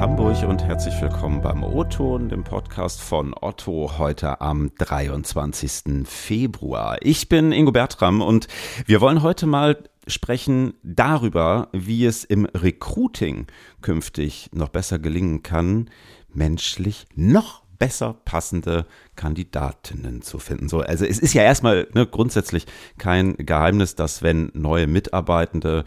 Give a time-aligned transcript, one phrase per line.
[0.00, 6.08] Hamburg und herzlich willkommen beim O-Ton, dem Podcast von Otto, heute am 23.
[6.08, 6.96] Februar.
[7.02, 8.48] Ich bin Ingo Bertram und
[8.86, 9.76] wir wollen heute mal
[10.06, 13.48] sprechen darüber, wie es im Recruiting
[13.82, 15.90] künftig noch besser gelingen kann,
[16.32, 18.86] menschlich noch besser passende
[19.20, 20.70] Kandidatinnen zu finden.
[20.70, 22.64] So, also es ist ja erstmal ne, grundsätzlich
[22.96, 25.84] kein Geheimnis, dass wenn neue Mitarbeitende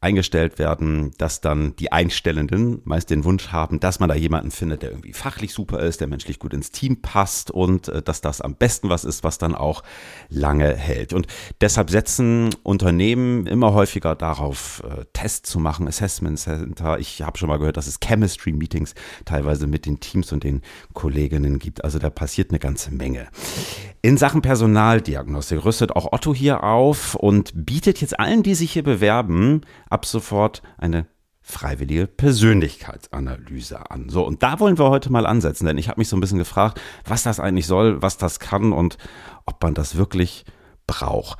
[0.00, 4.82] eingestellt werden, dass dann die Einstellenden meist den Wunsch haben, dass man da jemanden findet,
[4.82, 8.40] der irgendwie fachlich super ist, der menschlich gut ins Team passt und äh, dass das
[8.40, 9.84] am besten was ist, was dann auch
[10.28, 11.12] lange hält.
[11.12, 11.28] Und
[11.60, 16.98] deshalb setzen Unternehmen immer häufiger darauf, äh, Tests zu machen, Assessment Center.
[16.98, 20.62] Ich habe schon mal gehört, dass es Chemistry Meetings teilweise mit den Teams und den
[20.94, 21.84] Kolleginnen gibt.
[21.84, 23.28] Also da passiert eine ganze Menge.
[24.02, 28.82] In Sachen Personaldiagnostik rüstet auch Otto hier auf und bietet jetzt allen, die sich hier
[28.82, 31.06] bewerben, ab sofort eine
[31.40, 34.08] freiwillige Persönlichkeitsanalyse an.
[34.08, 36.38] So, und da wollen wir heute mal ansetzen, denn ich habe mich so ein bisschen
[36.38, 38.96] gefragt, was das eigentlich soll, was das kann und
[39.44, 40.44] ob man das wirklich
[40.86, 41.38] braucht.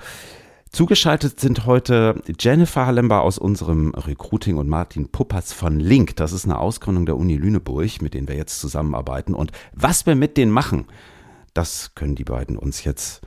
[0.71, 6.17] Zugeschaltet sind heute Jennifer Hallember aus unserem Recruiting und Martin Puppatz von Link.
[6.17, 9.35] Das ist eine Ausgründung der Uni Lüneburg, mit denen wir jetzt zusammenarbeiten.
[9.35, 10.87] Und was wir mit denen machen,
[11.55, 13.21] das können die beiden uns jetzt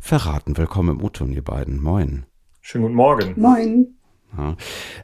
[0.00, 0.56] verraten.
[0.56, 1.82] Willkommen im Uton, ihr beiden.
[1.82, 2.24] Moin.
[2.60, 3.40] Schönen guten Morgen.
[3.40, 3.94] Moin.
[4.36, 4.56] Ja,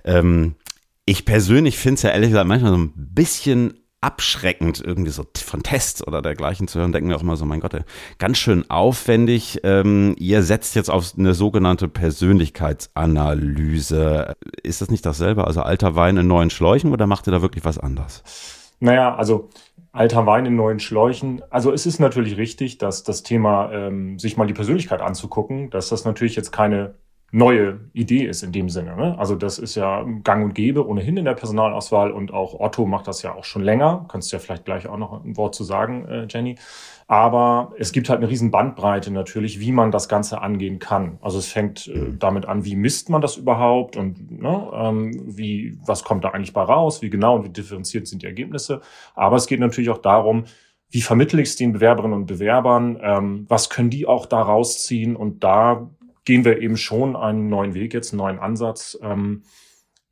[0.05, 0.57] ähm,
[1.05, 5.63] ich persönlich finde es ja ehrlich gesagt manchmal so ein bisschen abschreckend, irgendwie so von
[5.63, 7.75] Tests oder dergleichen zu hören, denken wir auch immer so, mein Gott,
[8.19, 9.61] ganz schön aufwendig.
[9.65, 14.37] Ähm, ihr setzt jetzt auf eine sogenannte Persönlichkeitsanalyse.
[14.63, 15.47] Ist das nicht dasselbe?
[15.47, 18.23] Also alter Wein in neuen Schläuchen oder macht ihr da wirklich was anders?
[18.79, 19.49] Naja, also
[19.97, 21.43] alter Wein in neuen Schläuchen.
[21.51, 25.89] Also es ist natürlich richtig, dass das Thema, ähm, sich mal die Persönlichkeit anzugucken, dass
[25.89, 26.95] das natürlich jetzt keine
[27.33, 28.97] neue Idee ist in dem Sinne.
[28.97, 29.19] Ne?
[29.19, 33.09] Also das ist ja gang und gäbe ohnehin in der Personalauswahl und auch Otto macht
[33.09, 34.07] das ja auch schon länger.
[34.09, 36.57] Kannst du ja vielleicht gleich auch noch ein Wort zu sagen, äh, Jenny.
[37.09, 41.19] Aber es gibt halt eine riesen Bandbreite natürlich, wie man das Ganze angehen kann.
[41.23, 42.19] Also es fängt äh, mhm.
[42.19, 46.53] damit an, wie misst man das überhaupt und ne, ähm, wie, was kommt da eigentlich
[46.53, 48.81] bei raus, wie genau und wie differenziert sind die Ergebnisse.
[49.15, 50.45] Aber es geht natürlich auch darum,
[50.91, 55.15] wie vermittle ich es den Bewerberinnen und Bewerbern, ähm, was können die auch da rausziehen
[55.15, 55.89] und da
[56.25, 59.43] gehen wir eben schon einen neuen Weg jetzt, einen neuen Ansatz, ähm,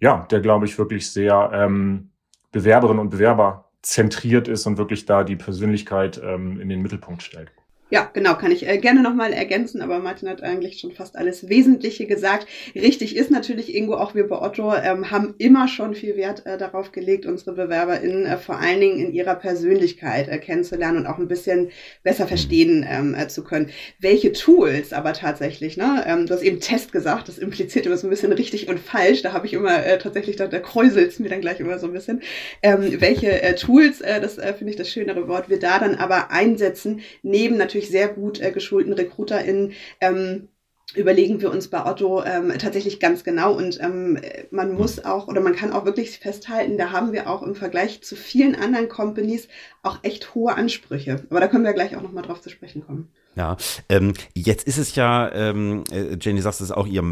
[0.00, 2.10] ja, der, glaube ich, wirklich sehr ähm,
[2.52, 7.52] Bewerberinnen und Bewerber zentriert ist und wirklich da die Persönlichkeit ähm, in den Mittelpunkt stellt.
[7.94, 11.48] Ja, genau, kann ich äh, gerne nochmal ergänzen, aber Martin hat eigentlich schon fast alles
[11.48, 12.48] Wesentliche gesagt.
[12.74, 16.58] Richtig ist natürlich, Ingo, auch wir bei Otto ähm, haben immer schon viel Wert äh,
[16.58, 21.18] darauf gelegt, unsere BewerberInnen äh, vor allen Dingen in ihrer Persönlichkeit äh, kennenzulernen und auch
[21.18, 21.70] ein bisschen
[22.02, 23.70] besser verstehen ähm, äh, zu können.
[24.00, 26.02] Welche Tools aber tatsächlich, ne?
[26.04, 29.22] Ähm, du hast eben Test gesagt, das impliziert immer so ein bisschen richtig und falsch.
[29.22, 31.92] Da habe ich immer äh, tatsächlich, da, da kräuselt mir dann gleich immer so ein
[31.92, 32.22] bisschen.
[32.60, 35.94] Ähm, welche äh, Tools, äh, das äh, finde ich das schönere Wort, wir da dann
[35.94, 40.48] aber einsetzen, neben natürlich wirklich sehr gut äh, geschulten RekruterInnen ähm,
[40.94, 44.18] überlegen wir uns bei Otto ähm, tatsächlich ganz genau und ähm,
[44.50, 48.02] man muss auch oder man kann auch wirklich festhalten, da haben wir auch im Vergleich
[48.02, 49.48] zu vielen anderen Companies
[49.82, 51.24] auch echt hohe Ansprüche.
[51.30, 53.10] Aber da können wir gleich auch nochmal drauf zu sprechen kommen.
[53.36, 53.56] Ja,
[53.88, 57.02] ähm, jetzt ist es ja, ähm, äh, Jenny sagt es auch, ihr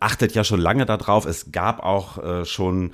[0.00, 1.26] achtet ja schon lange darauf.
[1.26, 2.92] Es gab auch äh, schon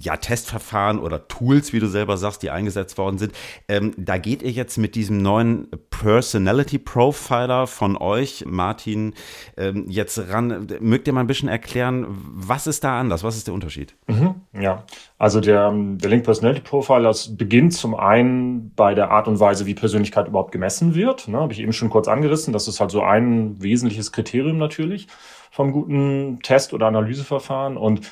[0.00, 3.32] ja Testverfahren oder Tools, wie du selber sagst, die eingesetzt worden sind.
[3.68, 9.14] Ähm, da geht ihr jetzt mit diesem neuen Personality Profiler von euch, Martin,
[9.56, 10.66] ähm, jetzt ran.
[10.80, 13.22] Mögt ihr mal ein bisschen erklären, was ist da anders?
[13.22, 13.94] Was ist der Unterschied?
[14.08, 14.27] Mhm,
[14.60, 14.84] ja,
[15.18, 19.66] also der, der Link Personality Profiler das beginnt zum einen bei der Art und Weise,
[19.66, 21.28] wie Persönlichkeit überhaupt gemessen wird.
[21.28, 22.52] Ne, Habe ich eben schon kurz angerissen.
[22.52, 25.08] Das ist halt so ein wesentliches Kriterium natürlich
[25.50, 27.76] vom guten Test- oder Analyseverfahren.
[27.76, 28.10] Und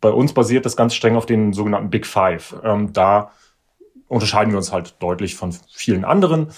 [0.00, 2.56] bei uns basiert das ganz streng auf den sogenannten Big Five.
[2.62, 3.30] Ähm, da
[4.08, 6.48] unterscheiden wir uns halt deutlich von vielen anderen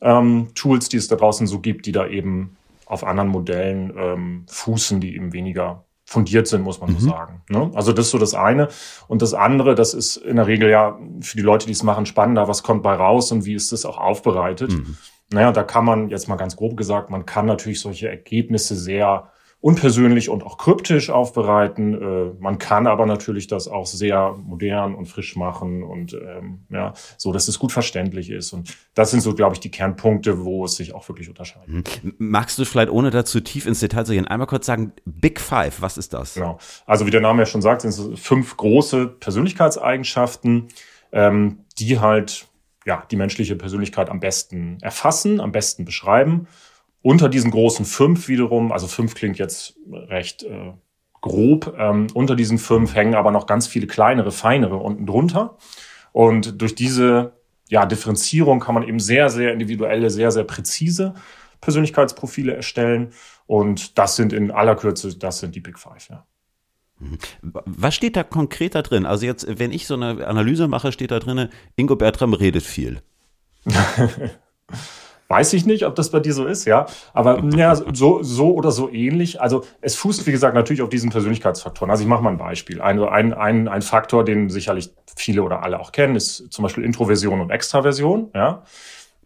[0.00, 4.44] ähm, Tools, die es da draußen so gibt, die da eben auf anderen Modellen ähm,
[4.48, 6.98] fußen, die eben weniger fundiert sind, muss man mhm.
[6.98, 7.42] so sagen.
[7.48, 7.70] Ne?
[7.74, 8.68] Also das ist so das eine.
[9.08, 12.06] Und das andere, das ist in der Regel ja für die Leute, die es machen,
[12.06, 14.72] spannender, was kommt bei raus und wie ist das auch aufbereitet.
[14.72, 14.96] Mhm.
[15.30, 19.31] Naja, da kann man jetzt mal ganz grob gesagt, man kann natürlich solche Ergebnisse sehr
[19.62, 21.94] unpersönlich und auch kryptisch aufbereiten.
[21.94, 26.94] Äh, man kann aber natürlich das auch sehr modern und frisch machen und ähm, ja,
[27.16, 28.52] so, dass es gut verständlich ist.
[28.52, 31.68] Und das sind so, glaube ich, die Kernpunkte, wo es sich auch wirklich unterscheidet.
[32.02, 32.14] Mhm.
[32.18, 35.80] Magst du vielleicht, ohne dazu tief ins Detail zu gehen, einmal kurz sagen, Big Five,
[35.80, 36.34] was ist das?
[36.34, 36.58] Genau.
[36.84, 40.68] Also wie der Name ja schon sagt, sind es fünf große Persönlichkeitseigenschaften,
[41.12, 42.48] ähm, die halt
[42.84, 46.48] ja, die menschliche Persönlichkeit am besten erfassen, am besten beschreiben.
[47.02, 50.72] Unter diesen großen fünf wiederum, also fünf klingt jetzt recht äh,
[51.20, 55.56] grob, ähm, unter diesen fünf hängen aber noch ganz viele kleinere, feinere unten drunter.
[56.12, 57.32] Und durch diese
[57.68, 61.14] ja, Differenzierung kann man eben sehr, sehr individuelle, sehr, sehr präzise
[61.60, 63.12] Persönlichkeitsprofile erstellen.
[63.46, 66.26] Und das sind in aller Kürze, das sind die Big Five, ja.
[66.98, 67.18] Mhm.
[67.40, 69.06] Was steht da konkret da drin?
[69.06, 73.00] Also jetzt, wenn ich so eine Analyse mache, steht da drin, Ingo Bertram redet viel.
[75.32, 76.84] Weiß ich nicht, ob das bei dir so ist, ja.
[77.14, 79.40] Aber ja, so, so oder so ähnlich.
[79.40, 81.90] Also es fußt, wie gesagt, natürlich auf diesen Persönlichkeitsfaktoren.
[81.90, 82.82] Also ich mache mal ein Beispiel.
[82.82, 86.84] Ein, ein, ein, ein Faktor, den sicherlich viele oder alle auch kennen, ist zum Beispiel
[86.84, 88.62] Introversion und Extraversion, ja.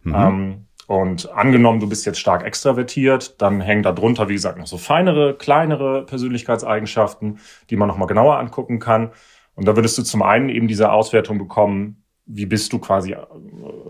[0.03, 0.15] Mhm.
[0.15, 4.67] Ähm, und angenommen, du bist jetzt stark extravertiert, dann hängen da drunter, wie gesagt, noch
[4.67, 7.39] so feinere, kleinere Persönlichkeitseigenschaften,
[7.69, 9.11] die man nochmal genauer angucken kann.
[9.55, 13.17] Und da würdest du zum einen eben diese Auswertung bekommen, wie bist du quasi äh,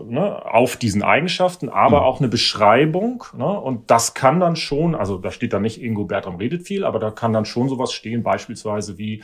[0.06, 2.06] ne, auf diesen Eigenschaften, aber mhm.
[2.06, 3.24] auch eine Beschreibung.
[3.36, 6.84] Ne, und das kann dann schon, also da steht da nicht Ingo Bertram redet viel,
[6.84, 9.22] aber da kann dann schon sowas stehen, beispielsweise wie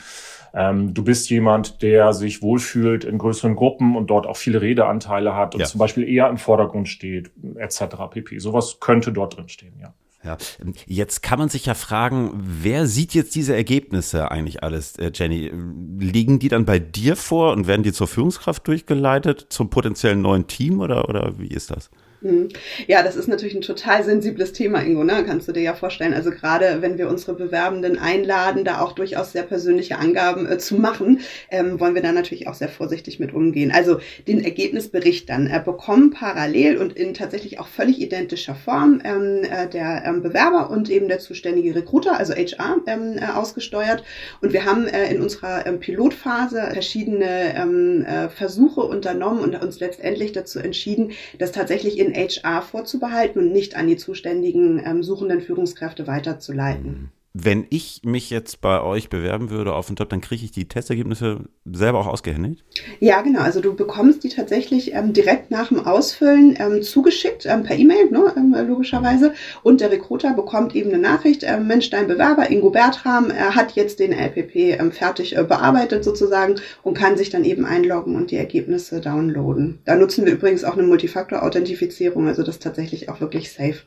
[0.53, 5.35] ähm, du bist jemand, der sich wohlfühlt in größeren Gruppen und dort auch viele Redeanteile
[5.37, 5.67] hat und ja.
[5.67, 7.97] zum Beispiel eher im Vordergrund steht, etc.
[8.11, 8.39] pp.
[8.39, 9.95] Sowas könnte dort drin stehen, ja.
[10.25, 10.39] Ja,
[10.87, 15.53] jetzt kann man sich ja fragen, wer sieht jetzt diese Ergebnisse eigentlich alles, äh, Jenny?
[15.99, 20.47] Liegen die dann bei dir vor und werden die zur Führungskraft durchgeleitet, zum potenziellen neuen
[20.47, 21.91] Team oder, oder wie ist das?
[22.25, 22.49] Mhm.
[22.87, 25.25] Ja, das ist natürlich ein total sensibles Thema, Ingo, ne?
[25.27, 26.15] kannst du dir ja vorstellen.
[26.15, 30.77] Also gerade wenn wir unsere Bewerbenden einladen, da auch durchaus sehr persönliche Angaben äh, zu
[30.77, 33.71] machen, ähm, wollen wir da natürlich auch sehr vorsichtig mit umgehen.
[33.71, 39.43] Also den Ergebnisbericht dann äh, bekommen parallel und in tatsächlich auch völlig identischer Form ähm,
[39.43, 44.03] äh, der ähm, Bewerber und eben der zuständige Recruiter, also HR, ähm, äh, ausgesteuert.
[44.41, 49.79] Und wir haben äh, in unserer ähm, Pilotphase verschiedene ähm, äh, Versuche unternommen und uns
[49.79, 55.41] letztendlich dazu entschieden, dass tatsächlich in HR vorzubehalten und nicht an die zuständigen ähm, suchenden
[55.41, 57.11] Führungskräfte weiterzuleiten.
[57.37, 60.69] Wenn ich mich jetzt bei euch bewerben würde auf den Job, dann kriege ich die
[60.69, 62.65] Testergebnisse selber auch ausgehändigt?
[63.01, 63.41] Ja, genau.
[63.41, 68.09] Also du bekommst die tatsächlich ähm, direkt nach dem Ausfüllen ähm, zugeschickt, ähm, per E-Mail,
[68.13, 69.35] ne, ähm, logischerweise.
[69.65, 73.73] Und der Recruiter bekommt eben eine Nachricht, äh, Mensch, dein Bewerber, Ingo Bertram, er hat
[73.73, 76.55] jetzt den LPP ähm, fertig äh, bearbeitet sozusagen
[76.85, 79.81] und kann sich dann eben einloggen und die Ergebnisse downloaden.
[79.85, 83.81] Da nutzen wir übrigens auch eine Multifaktor-Authentifizierung, also das ist tatsächlich auch wirklich safe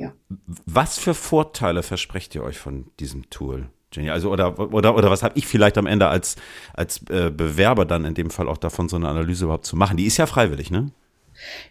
[0.00, 0.12] ja.
[0.66, 3.68] Was für Vorteile versprecht ihr euch von diesem Tool?
[3.92, 6.36] Jenny, also oder oder oder was habe ich vielleicht am Ende als
[6.74, 9.96] als äh, Bewerber dann in dem Fall auch davon so eine Analyse überhaupt zu machen?
[9.96, 10.90] Die ist ja freiwillig, ne?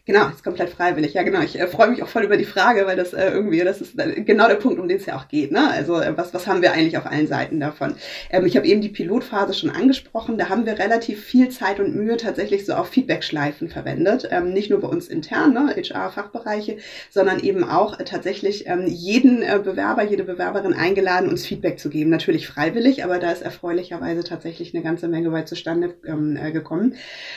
[0.06, 1.14] Genau, ist komplett freiwillig.
[1.14, 1.42] Ja, genau.
[1.42, 4.00] Ich äh, freue mich auch voll über die Frage, weil das äh, irgendwie, das ist
[4.00, 5.52] äh, genau der Punkt, um den es ja auch geht.
[5.52, 5.70] Ne?
[5.70, 7.96] Also äh, was, was haben wir eigentlich auf allen Seiten davon?
[8.32, 10.38] Ähm, ich habe eben die Pilotphase schon angesprochen.
[10.38, 14.28] Da haben wir relativ viel Zeit und Mühe tatsächlich so auf Feedback-Schleifen verwendet.
[14.32, 16.78] Ähm, nicht nur bei uns intern, ne, HR-Fachbereiche,
[17.10, 21.90] sondern eben auch äh, tatsächlich ähm, jeden äh, Bewerber, jede Bewerberin eingeladen, uns Feedback zu
[21.90, 22.10] geben.
[22.10, 26.96] Natürlich freiwillig, aber da ist erfreulicherweise tatsächlich eine ganze Menge weit zustande ähm, äh, gekommen.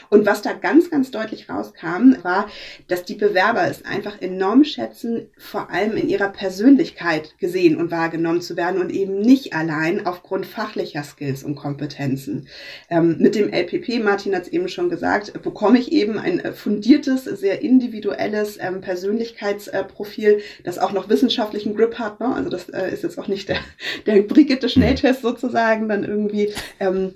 [0.09, 2.49] Und was da ganz, ganz deutlich rauskam, war,
[2.89, 8.41] dass die Bewerber es einfach enorm schätzen, vor allem in ihrer Persönlichkeit gesehen und wahrgenommen
[8.41, 12.49] zu werden und eben nicht allein aufgrund fachlicher Skills und Kompetenzen.
[12.91, 16.53] Ähm, mit dem LPP, Martin hat es eben schon gesagt, bekomme ich eben ein äh,
[16.53, 22.21] fundiertes, sehr individuelles ähm, Persönlichkeitsprofil, das auch noch wissenschaftlichen Grip hat.
[22.21, 22.35] Ne?
[22.35, 23.59] Also das äh, ist jetzt auch nicht der,
[24.07, 26.53] der Brigitte-Schnelltest sozusagen dann irgendwie.
[26.81, 27.15] Ähm,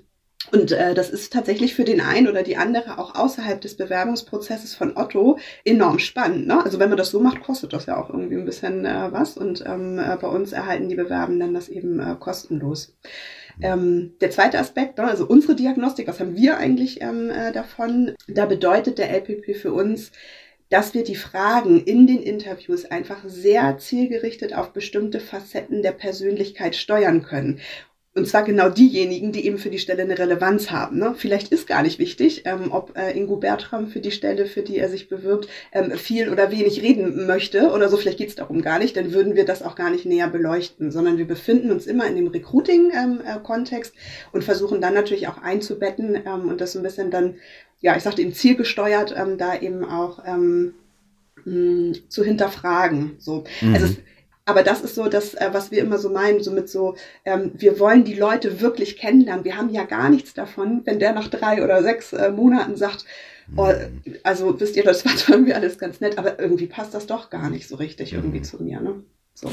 [0.51, 4.75] und äh, das ist tatsächlich für den einen oder die andere auch außerhalb des Bewerbungsprozesses
[4.75, 6.47] von Otto enorm spannend.
[6.47, 6.63] Ne?
[6.63, 9.37] Also wenn man das so macht, kostet das ja auch irgendwie ein bisschen äh, was.
[9.37, 12.95] Und ähm, äh, bei uns erhalten die Bewerbenden das eben äh, kostenlos.
[13.61, 18.13] Ähm, der zweite Aspekt, ne, also unsere Diagnostik, was haben wir eigentlich ähm, äh, davon?
[18.27, 20.11] Da bedeutet der LPP für uns,
[20.69, 26.75] dass wir die Fragen in den Interviews einfach sehr zielgerichtet auf bestimmte Facetten der Persönlichkeit
[26.75, 27.59] steuern können.
[28.17, 30.97] Und zwar genau diejenigen, die eben für die Stelle eine Relevanz haben.
[30.97, 31.13] Ne?
[31.15, 34.79] Vielleicht ist gar nicht wichtig, ähm, ob äh, Ingo Bertram für die Stelle, für die
[34.79, 37.97] er sich bewirbt, ähm, viel oder wenig reden möchte oder so.
[37.97, 38.97] Vielleicht geht es darum gar nicht.
[38.97, 42.15] Dann würden wir das auch gar nicht näher beleuchten, sondern wir befinden uns immer in
[42.15, 46.83] dem Recruiting-Kontext ähm, äh, und versuchen dann natürlich auch einzubetten ähm, und das so ein
[46.83, 47.35] bisschen dann,
[47.81, 50.73] ja, ich sagte eben zielgesteuert, ähm, da eben auch ähm,
[51.45, 53.17] mh, zu hinterfragen.
[53.19, 53.43] So.
[53.61, 53.73] Mhm.
[53.75, 53.97] Also es,
[54.47, 57.51] aber das ist so das, äh, was wir immer so meinen, so mit so, ähm,
[57.53, 59.43] wir wollen die Leute wirklich kennenlernen.
[59.43, 63.03] Wir haben ja gar nichts davon, wenn der nach drei oder sechs äh, Monaten sagt,
[63.57, 64.15] oh, mhm.
[64.23, 67.49] also wisst ihr, das war irgendwie alles ganz nett, aber irgendwie passt das doch gar
[67.49, 68.43] nicht so richtig irgendwie mhm.
[68.45, 68.79] zu mir.
[68.79, 69.03] Ne?
[69.39, 69.51] So.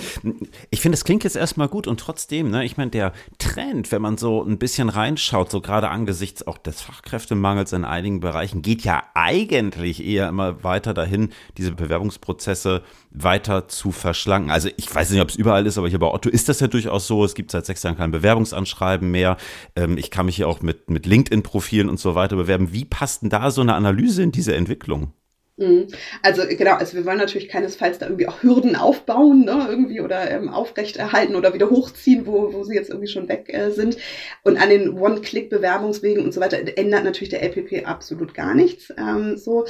[0.71, 4.01] Ich finde, es klingt jetzt erstmal gut und trotzdem, ne, ich meine, der Trend, wenn
[4.01, 8.83] man so ein bisschen reinschaut, so gerade angesichts auch des Fachkräftemangels in einigen Bereichen, geht
[8.83, 14.51] ja eigentlich eher immer weiter dahin, diese Bewerbungsprozesse weiter zu verschlanken.
[14.51, 16.67] Also ich weiß nicht, ob es überall ist, aber hier bei Otto ist das ja
[16.67, 17.23] durchaus so.
[17.23, 19.37] Es gibt seit sechs Jahren kein Bewerbungsanschreiben mehr.
[19.77, 22.73] Ähm, ich kann mich hier auch mit, mit LinkedIn-Profilen und so weiter bewerben.
[22.73, 25.13] Wie passt denn da so eine Analyse in diese Entwicklung?
[25.57, 25.87] Mhm.
[26.23, 30.29] Also genau, also wir wollen natürlich keinesfalls da irgendwie auch Hürden aufbauen, ne, irgendwie oder
[30.29, 33.97] ähm, aufrechterhalten oder wieder hochziehen, wo, wo sie jetzt irgendwie schon weg äh, sind.
[34.43, 38.93] Und an den One-Click-Bewerbungswegen und so weiter ändert natürlich der LPP absolut gar nichts.
[38.99, 39.65] Ähm, so,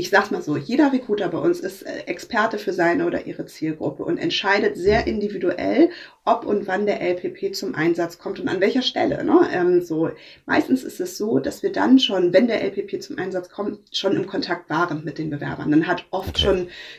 [0.00, 3.44] ich sag's mal so, jeder Recruiter bei uns ist äh, Experte für seine oder ihre
[3.44, 5.90] Zielgruppe und entscheidet sehr individuell,
[6.24, 9.22] ob und wann der LPP zum Einsatz kommt und an welcher Stelle.
[9.24, 9.46] Ne?
[9.52, 10.10] Ähm, so
[10.46, 14.16] meistens ist es so, dass wir dann schon, wenn der LPP zum Einsatz kommt, schon
[14.16, 15.70] im Kontakt waren mit den Bewerbern.
[15.70, 16.40] Dann hat oft okay.
[16.40, 16.56] schon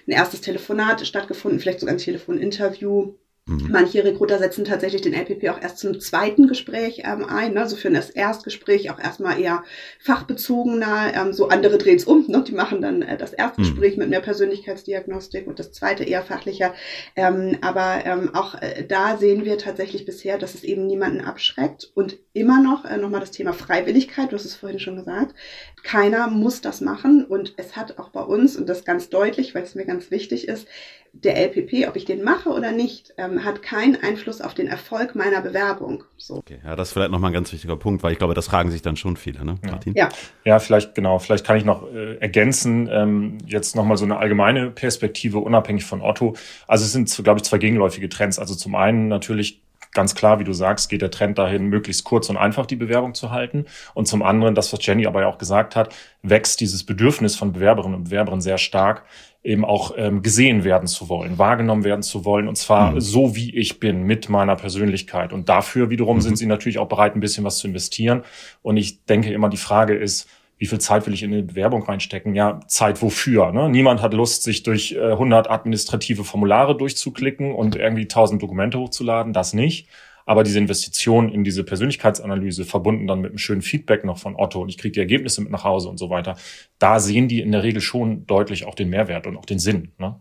[0.08, 3.13] ein erstes Telefonat stattgefunden, vielleicht sogar ein Telefoninterview.
[3.48, 7.67] Manche Recruiter setzen tatsächlich den LPP auch erst zum zweiten Gespräch ähm, ein, ne?
[7.67, 9.63] so für das Erstgespräch auch erstmal eher
[10.00, 11.13] fachbezogener.
[11.15, 12.43] Ähm, so andere drehen es um, ne?
[12.48, 14.01] die machen dann äh, das Erstgespräch mhm.
[14.01, 16.75] mit mehr Persönlichkeitsdiagnostik und das zweite eher fachlicher.
[17.15, 21.91] Ähm, aber ähm, auch äh, da sehen wir tatsächlich bisher, dass es eben niemanden abschreckt
[21.95, 25.36] und immer noch äh, nochmal das Thema Freiwilligkeit, du hast es vorhin schon gesagt.
[25.81, 29.63] Keiner muss das machen und es hat auch bei uns, und das ganz deutlich, weil
[29.63, 30.67] es mir ganz wichtig ist,
[31.13, 35.15] der LPP, ob ich den mache oder nicht, ähm, hat keinen Einfluss auf den Erfolg
[35.15, 36.03] meiner Bewerbung.
[36.17, 36.35] So.
[36.35, 38.71] Okay, ja, das ist vielleicht nochmal ein ganz wichtiger Punkt, weil ich glaube, das fragen
[38.71, 39.93] sich dann schon viele, ne, Martin?
[39.95, 40.09] Ja,
[40.43, 44.71] ja vielleicht, genau, vielleicht kann ich noch äh, ergänzen, ähm, jetzt nochmal so eine allgemeine
[44.71, 46.35] Perspektive, unabhängig von Otto.
[46.67, 48.39] Also es sind, glaube ich, zwei gegenläufige Trends.
[48.39, 49.61] Also zum einen natürlich
[49.93, 53.13] ganz klar, wie du sagst, geht der Trend dahin, möglichst kurz und einfach die Bewerbung
[53.13, 53.65] zu halten.
[53.93, 57.51] Und zum anderen, das, was Jenny aber ja auch gesagt hat, wächst dieses Bedürfnis von
[57.53, 59.03] Bewerberinnen und Bewerbern sehr stark,
[59.43, 63.01] eben auch ähm, gesehen werden zu wollen, wahrgenommen werden zu wollen, und zwar mhm.
[63.01, 65.33] so, wie ich bin, mit meiner Persönlichkeit.
[65.33, 66.21] Und dafür wiederum mhm.
[66.21, 68.24] sind sie natürlich auch bereit, ein bisschen was zu investieren.
[68.62, 70.29] Und ich denke immer, die Frage ist,
[70.60, 72.36] wie viel Zeit will ich in eine Bewerbung reinstecken?
[72.36, 73.51] Ja, Zeit wofür?
[73.51, 73.67] Ne?
[73.67, 79.33] Niemand hat Lust, sich durch äh, 100 administrative Formulare durchzuklicken und irgendwie 1000 Dokumente hochzuladen.
[79.33, 79.88] Das nicht.
[80.25, 84.61] Aber diese Investition in diese Persönlichkeitsanalyse, verbunden dann mit einem schönen Feedback noch von Otto
[84.61, 86.37] und ich kriege die Ergebnisse mit nach Hause und so weiter,
[86.79, 89.91] da sehen die in der Regel schon deutlich auch den Mehrwert und auch den Sinn.
[89.97, 90.19] Ne?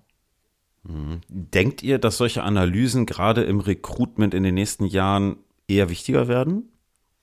[0.83, 1.21] Mhm.
[1.29, 5.37] Denkt ihr, dass solche Analysen gerade im Recruitment in den nächsten Jahren
[5.69, 6.71] eher wichtiger werden?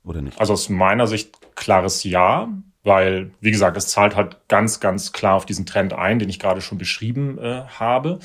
[0.03, 0.39] Oder nicht?
[0.39, 2.49] Also aus meiner Sicht klares Ja,
[2.83, 6.39] weil, wie gesagt, es zahlt halt ganz, ganz klar auf diesen Trend ein, den ich
[6.39, 8.19] gerade schon beschrieben äh, habe.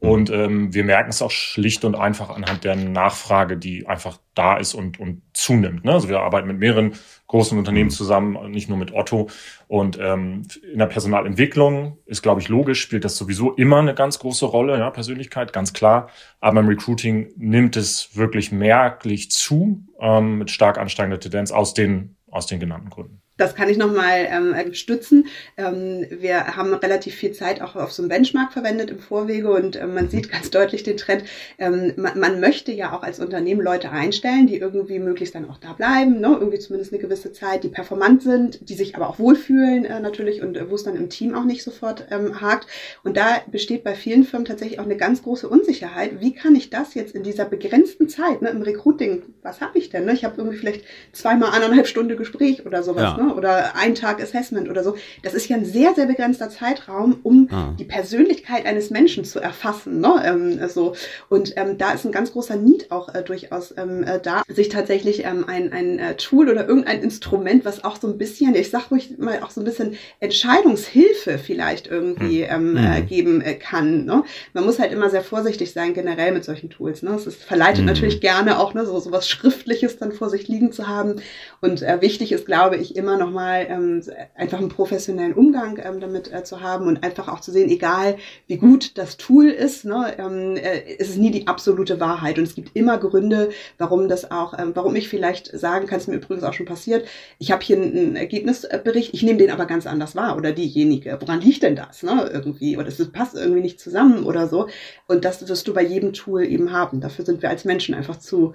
[0.00, 0.08] Mhm.
[0.08, 4.56] Und ähm, wir merken es auch schlicht und einfach anhand der Nachfrage, die einfach da
[4.56, 5.84] ist und, und zunimmt.
[5.84, 5.92] Ne?
[5.92, 6.92] Also wir arbeiten mit mehreren
[7.26, 7.94] großen Unternehmen mhm.
[7.94, 9.28] zusammen, nicht nur mit Otto.
[9.66, 14.18] Und ähm, in der Personalentwicklung ist, glaube ich, logisch, spielt das sowieso immer eine ganz
[14.18, 16.08] große Rolle, ja, Persönlichkeit, ganz klar.
[16.40, 22.16] Aber im Recruiting nimmt es wirklich merklich zu, ähm, mit stark ansteigender Tendenz aus den,
[22.30, 23.20] aus den genannten Gründen.
[23.38, 25.28] Das kann ich nochmal ähm, stützen.
[25.56, 29.76] Ähm, wir haben relativ viel Zeit auch auf so einem Benchmark verwendet im Vorwege und
[29.76, 31.22] äh, man sieht ganz deutlich den Trend.
[31.56, 35.58] Ähm, man, man, möchte ja auch als Unternehmen Leute einstellen, die irgendwie möglichst dann auch
[35.58, 36.36] da bleiben, ne?
[36.38, 40.42] irgendwie zumindest eine gewisse Zeit, die performant sind, die sich aber auch wohlfühlen äh, natürlich
[40.42, 42.66] und äh, wo es dann im Team auch nicht sofort ähm, hakt.
[43.04, 46.20] Und da besteht bei vielen Firmen tatsächlich auch eine ganz große Unsicherheit.
[46.20, 49.90] Wie kann ich das jetzt in dieser begrenzten Zeit, ne, im Recruiting, was habe ich
[49.90, 50.06] denn?
[50.06, 50.12] Ne?
[50.12, 53.16] Ich habe irgendwie vielleicht zweimal anderthalb Stunden Gespräch oder sowas.
[53.16, 53.16] Ja.
[53.16, 53.27] Ne?
[53.32, 54.96] Oder ein Tag Assessment oder so.
[55.22, 57.74] Das ist ja ein sehr, sehr begrenzter Zeitraum, um ah.
[57.78, 60.00] die Persönlichkeit eines Menschen zu erfassen.
[60.00, 60.22] Ne?
[60.24, 60.94] Ähm, so.
[61.28, 64.68] Und ähm, da ist ein ganz großer Need auch äh, durchaus ähm, äh, da, sich
[64.68, 68.70] tatsächlich ähm, ein, ein äh, Tool oder irgendein Instrument, was auch so ein bisschen, ich
[68.70, 72.76] sag ruhig mal auch so ein bisschen Entscheidungshilfe vielleicht irgendwie hm.
[72.76, 73.06] ähm, äh, mhm.
[73.06, 74.04] geben äh, kann.
[74.04, 74.24] Ne?
[74.54, 77.02] Man muss halt immer sehr vorsichtig sein, generell mit solchen Tools.
[77.02, 77.14] Ne?
[77.14, 77.86] Es ist, verleitet mhm.
[77.86, 81.16] natürlich gerne auch ne, so, so was Schriftliches dann vor sich liegen zu haben.
[81.60, 84.02] Und äh, wichtig ist, glaube ich, immer nochmal ähm,
[84.34, 88.16] einfach einen professionellen Umgang ähm, damit äh, zu haben und einfach auch zu sehen, egal
[88.46, 92.38] wie gut das Tool ist, ne, ähm, äh, ist es nie die absolute Wahrheit.
[92.38, 96.06] Und es gibt immer Gründe, warum das auch, ähm, warum ich vielleicht sagen kann, es
[96.06, 97.06] mir übrigens auch schon passiert,
[97.38, 101.18] ich habe hier einen Ergebnisbericht, ich nehme den aber ganz anders wahr oder diejenige.
[101.20, 102.02] Woran liegt denn das?
[102.02, 102.76] Ne, irgendwie?
[102.76, 104.68] Oder es passt irgendwie nicht zusammen oder so.
[105.06, 107.00] Und das wirst du bei jedem Tool eben haben.
[107.00, 108.54] Dafür sind wir als Menschen einfach zu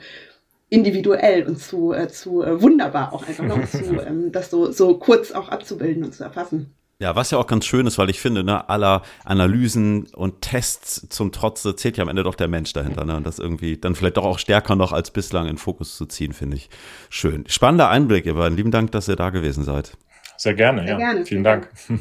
[0.73, 4.97] individuell und zu, äh, zu äh, wunderbar auch einfach noch zu, ähm, das so, so
[4.97, 6.73] kurz auch abzubilden und zu erfassen.
[6.99, 11.07] Ja, was ja auch ganz schön ist, weil ich finde, ne, aller Analysen und Tests
[11.09, 13.17] zum Trotze zählt ja am Ende doch der Mensch dahinter, ne?
[13.17, 16.33] Und das irgendwie dann vielleicht doch auch stärker noch als bislang in Fokus zu ziehen,
[16.33, 16.69] finde ich
[17.09, 17.43] schön.
[17.47, 18.55] Spannender Einblick, ihr beiden.
[18.55, 19.97] Lieben Dank, dass ihr da gewesen seid.
[20.37, 20.97] Sehr gerne, Sehr ja.
[20.97, 21.25] Gerne.
[21.25, 21.69] Vielen Dank.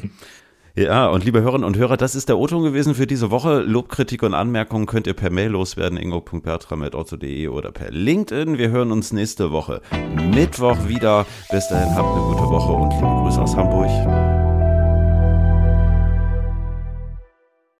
[0.75, 3.59] Ja, und liebe Hörerinnen und Hörer, das ist der O-Ton gewesen für diese Woche.
[3.59, 8.57] Lob, Kritik und Anmerkungen könnt ihr per Mail loswerden, ingo.bertram.otto.de oder per LinkedIn.
[8.57, 9.81] Wir hören uns nächste Woche
[10.33, 11.27] Mittwoch wieder.
[11.51, 14.22] Bis dahin habt eine gute Woche und liebe Grüße aus Hamburg.